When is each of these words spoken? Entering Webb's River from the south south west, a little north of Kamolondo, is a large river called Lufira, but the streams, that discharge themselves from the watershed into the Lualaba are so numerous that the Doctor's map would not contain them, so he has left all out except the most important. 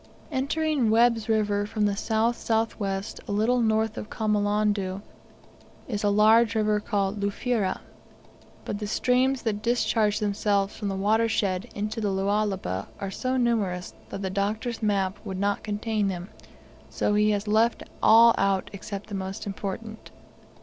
Entering 0.31 0.89
Webb's 0.89 1.29
River 1.29 1.67
from 1.67 1.85
the 1.85 1.95
south 1.95 2.35
south 2.35 2.79
west, 2.79 3.19
a 3.27 3.31
little 3.31 3.61
north 3.61 3.99
of 3.99 4.09
Kamolondo, 4.09 5.03
is 5.87 6.03
a 6.03 6.09
large 6.09 6.55
river 6.55 6.79
called 6.79 7.19
Lufira, 7.19 7.81
but 8.65 8.79
the 8.79 8.87
streams, 8.87 9.43
that 9.43 9.61
discharge 9.61 10.17
themselves 10.17 10.75
from 10.75 10.87
the 10.87 10.95
watershed 10.95 11.65
into 11.75 12.01
the 12.01 12.09
Lualaba 12.09 12.87
are 12.99 13.11
so 13.11 13.37
numerous 13.37 13.93
that 14.09 14.23
the 14.23 14.31
Doctor's 14.31 14.81
map 14.81 15.19
would 15.23 15.37
not 15.39 15.61
contain 15.61 16.07
them, 16.07 16.29
so 16.89 17.13
he 17.13 17.29
has 17.29 17.47
left 17.47 17.83
all 18.01 18.33
out 18.39 18.71
except 18.73 19.05
the 19.05 19.13
most 19.13 19.45
important. 19.45 20.09